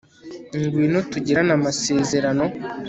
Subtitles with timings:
[0.59, 2.43] ngwino tugirane amasezerano